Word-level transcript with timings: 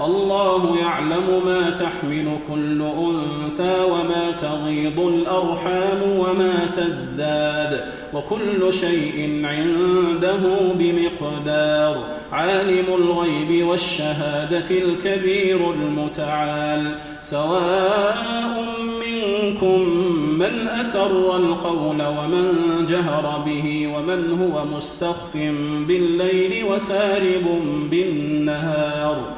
الله 0.00 0.76
يعلم 0.80 1.42
ما 1.46 1.70
تحمل 1.70 2.38
كل 2.50 2.82
أنثى 2.82 3.84
وما 3.90 4.30
تغيض 4.40 5.00
الأرحام 5.00 6.02
وما 6.18 6.70
تزداد 6.76 7.84
وكل 8.14 8.72
شيء 8.72 9.42
عنده 9.44 10.40
بمقدار. 10.74 12.04
عالم 12.32 12.84
الغيب 12.98 13.66
والشهادة 13.66 14.70
الكبير 14.70 15.70
المتعال. 15.70 16.94
سواء 17.22 18.64
منكم 19.06 19.80
من 20.38 20.68
أسر 20.80 21.36
القول 21.36 22.02
ومن 22.02 22.86
جهر 22.88 23.42
به 23.46 23.86
ومن 23.94 24.38
هو 24.42 24.64
مستخف 24.76 25.34
بالليل 25.88 26.64
وسارب 26.64 27.46
بالنهار. 27.90 29.37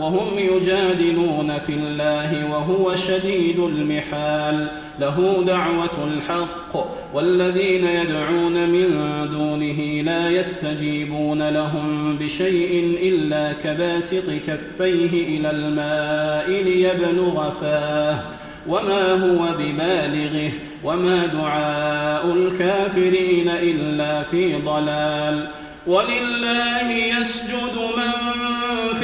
وهم 0.00 0.38
يجادلون 0.38 1.58
في 1.66 1.72
الله 1.72 2.50
وهو 2.50 2.94
شديد 2.94 3.58
المحال. 3.58 4.68
له 5.00 5.44
دعوة 5.46 6.08
الحق 6.12 6.86
والذين 7.14 7.86
يدعون 7.86 8.68
من 8.68 8.90
دونه 9.32 10.02
لا 10.02 10.30
يستجيبون 10.30 11.48
لهم 11.48 12.16
بشيء 12.16 12.98
إلا 13.02 13.52
كباسط 13.52 14.30
كفيه 14.46 15.38
إلى 15.38 15.50
الماء 15.50 16.62
ليبلغ 16.62 17.50
فاه. 17.50 18.18
وما 18.68 19.12
هو 19.12 19.46
ببالغه 19.58 20.52
وما 20.84 21.26
دعاء 21.26 22.32
الكافرين 22.32 23.48
إلا 23.48 24.22
في 24.22 24.54
ضلال. 24.54 25.48
ولله 25.86 26.90
يسجد 26.92 27.76
من 27.96 28.19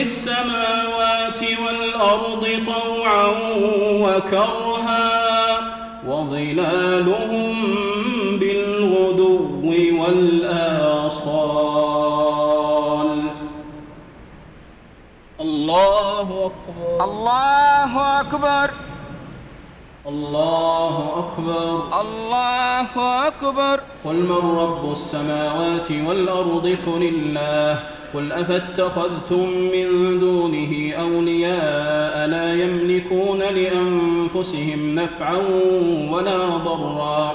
في 0.00 0.06
السماوات 0.06 1.40
والأرض 1.64 2.44
طوعا 2.66 3.26
وكرها 4.04 5.08
وظلالهم 6.08 7.56
بالغدو 8.38 9.62
والآصال. 10.00 11.20
الله 15.40 16.50
أكبر. 16.50 17.04
الله 17.04 18.20
أكبر. 18.20 18.70
الله 20.08 21.08
أكبر. 21.18 22.00
الله 22.00 23.26
أكبر. 23.26 23.80
قل 24.04 24.14
من 24.14 24.58
رب 24.58 24.92
السماوات 24.92 25.92
والأرض 26.06 26.76
قل 26.86 27.02
الله. 27.02 27.82
قل 28.14 28.32
أفاتخذتم 28.32 29.48
من 29.48 30.20
دونه 30.20 30.94
أولياء 31.00 32.26
لا 32.26 32.54
يملكون 32.54 33.38
لأنفسهم 33.38 34.94
نفعا 34.94 35.36
ولا 36.10 36.46
ضرا. 36.48 37.34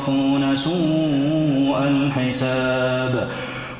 ويخافون 0.00 0.56
سوء 0.56 1.78
الحساب 1.88 3.28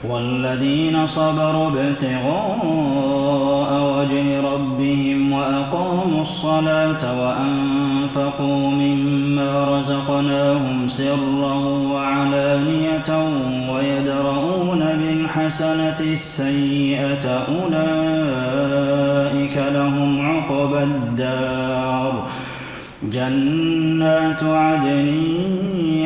والذين 0.08 1.06
صبروا 1.06 1.68
ابتغاء 1.68 3.70
وجه 3.94 4.40
ربهم 4.40 5.32
وأقاموا 5.32 6.22
الصلاة 6.22 7.20
وأنفقوا 7.20 8.70
مما 8.70 9.78
رزقناهم 9.78 10.88
سرا 10.88 11.54
وعلانية 11.92 13.28
ويدرؤون 13.72 14.78
بالحسنة 14.78 16.00
السيئة 16.00 17.44
أولئك 17.48 19.56
لهم 19.56 20.26
عقبى 20.26 20.82
الدار. 20.82 22.12
جنات 23.02 24.44
عدن 24.44 25.08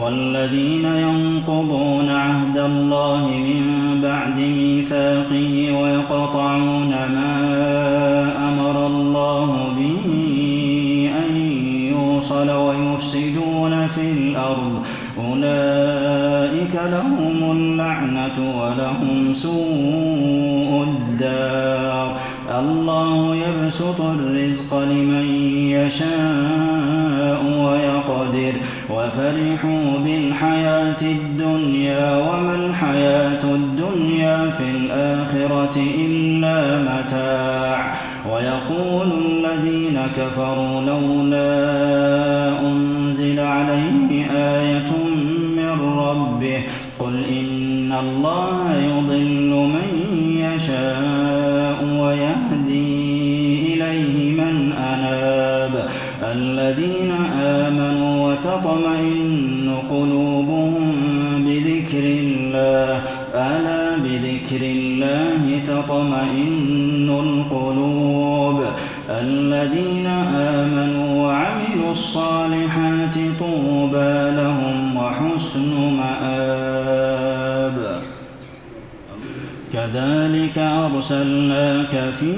والذين 0.00 0.84
ينقضون 0.84 2.08
عهد 2.10 2.58
الله 2.58 3.26
من 3.28 3.62
بعد 4.02 4.38
ميثاقه 4.38 5.72
ويقطعون 5.80 6.90
ما 6.90 7.32
أمر 8.48 8.86
الله 8.86 9.68
به 9.78 10.04
أن 11.18 11.36
يوصل 11.92 12.50
ويفسدون 12.50 13.86
في 13.86 14.12
الأرض. 14.12 14.86
أولئك 15.18 16.74
لهم 16.74 17.50
اللعنة 17.50 18.38
ولهم 18.60 19.34
سوء 19.34 20.86
الدار. 20.88 22.16
الله 22.58 23.36
يبسط 23.36 24.00
الرزق 24.00 24.78
لمن 24.78 25.26
يشاء 25.70 27.42
ويقدر. 27.44 28.52
وفرحوا 28.90 29.81
الدنيا 31.02 32.16
وما 32.16 32.54
الحياة 32.54 33.44
الدنيا 33.44 34.50
في 34.50 34.64
الآخرة 34.70 35.82
إلا 35.98 36.78
متاع. 36.78 37.94
ويقول 38.32 39.08
الذين 39.26 39.98
كفروا 40.16 40.80
لولا 40.80 41.50
أنزل 42.60 43.40
عليه 43.40 44.30
آية 44.30 44.92
من 45.56 45.98
ربه 45.98 46.62
قل 46.98 47.24
إن 47.30 47.92
الله 47.92 48.74
يضل 48.76 49.50
من 49.50 49.90
يشاء 50.36 51.78
ويهدي 52.02 53.74
إليه 53.74 54.30
من 54.40 54.72
أناب. 54.72 55.88
الذين 56.32 57.12
آمنوا 57.42 58.28
وتطمئن 58.28 59.74
قلوبهم 59.90 61.01
بذكر 61.52 62.04
الله 62.04 63.02
ألا 63.34 63.96
بذكر 63.96 64.62
الله 64.62 65.60
تطمئن 65.66 67.08
القلوب. 67.10 68.64
الذين 69.10 70.06
آمنوا 70.36 71.26
وعملوا 71.26 71.90
الصالحات 71.90 73.14
طوبى 73.40 74.30
لهم 74.36 74.96
وحسن 74.96 75.72
مآب. 75.96 77.78
كذلك 79.72 80.58
أرسلناك 80.58 82.12
في 82.20 82.32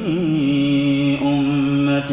أمة 1.23 2.13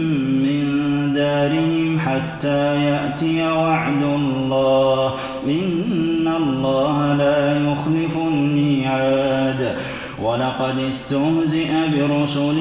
دارهم 1.41 1.99
حتى 1.99 2.83
يأتي 2.83 3.43
وعد 3.47 4.03
الله 4.03 5.13
إن 5.45 6.31
الله 6.37 7.13
لا 7.13 7.57
يخلف 7.71 8.17
الميعاد 8.17 9.75
ولقد 10.23 10.79
استهزئ 10.89 11.69
برسل 11.95 12.57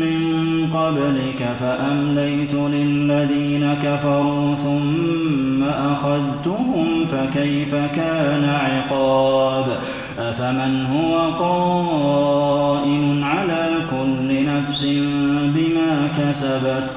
من 0.00 0.38
قبلك 0.74 1.48
فأمليت 1.60 2.54
للذين 2.54 3.74
كفروا 3.82 4.54
ثم 4.54 5.62
أخذتهم 5.62 7.06
فكيف 7.06 7.74
كان 7.74 8.44
عقاب 8.44 9.66
أفمن 10.18 10.86
هو 10.86 11.16
قائم 11.38 13.24
على 13.24 13.68
كل 13.90 14.44
نفس 14.46 14.84
بما 15.54 16.08
كسبت 16.18 16.96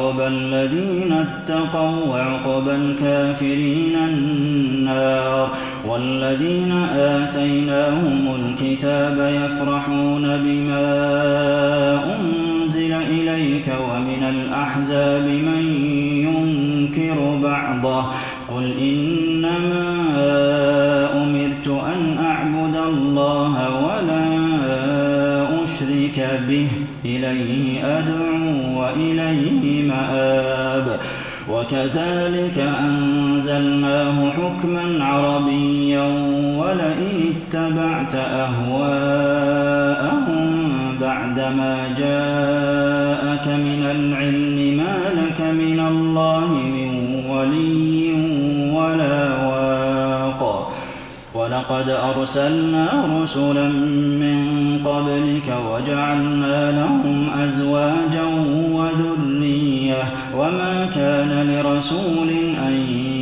عقبى 0.00 0.26
الذين 0.26 1.12
اتقوا 1.12 2.06
وعقبى 2.08 2.70
الكافرين 2.70 3.96
النار 4.08 5.50
والذين 5.88 6.72
آتيناهم 6.96 8.34
الكتاب 8.40 9.32
يفرحون 9.44 10.22
بما 10.44 10.86
أنزل 12.16 12.92
إليك 12.92 13.72
ومن 13.90 14.22
الأحزاب 14.22 15.24
من 15.24 15.64
ينكر 16.26 17.38
بعضه 17.42 18.04
قل 18.48 18.74
إنما 18.80 20.00
أمرت 21.22 21.68
أن 21.68 22.24
أعبد 22.24 22.76
الله 22.76 23.54
ولا 23.86 24.40
أشرك 25.64 26.40
به 26.48 26.68
إليه 27.04 27.84
أدعو 27.98 28.80
وإليه 28.80 29.49
وكذلك 31.52 32.58
أنزلناه 32.58 34.30
حكما 34.30 35.04
عربيا 35.04 36.06
ولئن 36.58 37.32
اتبعت 37.32 38.14
أهواءهم 38.14 39.60
بعدما 41.00 41.76
جاءك 41.98 43.48
من 43.48 43.82
العلم 43.96 44.76
ما 44.76 44.96
لك 45.20 45.40
من 45.40 45.80
الله 45.88 46.48
من 46.48 46.90
ولي 47.30 48.12
ولا 48.74 49.20
واق. 49.46 50.72
ولقد 51.34 51.88
أرسلنا 51.88 52.86
رسلا 53.22 53.68
من 54.22 54.38
قبلك 54.84 55.48
وجعلنا 55.70 56.72
لهم 56.72 57.30
أزواجا 57.44 58.24
وذرية 58.72 59.29
وما 60.40 60.90
كان 60.94 61.50
لرسول 61.50 62.30
أن 62.66 62.72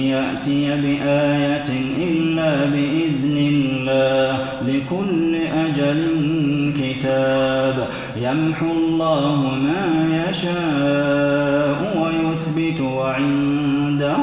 يأتي 0.05 0.67
بآية 0.67 1.69
إلا 1.99 2.65
بإذن 2.65 3.37
الله 3.37 4.39
لكل 4.69 5.35
أجل 5.37 6.03
كتاب 6.79 7.89
يمحو 8.23 8.67
الله 8.73 9.55
ما 9.55 9.87
يشاء 10.29 11.79
ويثبت 11.99 12.81
وعنده 12.81 14.17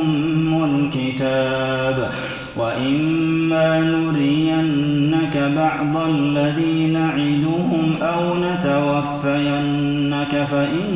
أم 0.00 0.64
الكتاب 0.64 2.10
وإما 2.56 3.80
نرينك 3.80 5.52
بعض 5.56 5.96
الذي 5.96 6.86
نعدهم 6.86 7.96
أو 8.02 8.34
نتوفينك 8.34 10.46
فإنما 10.50 10.95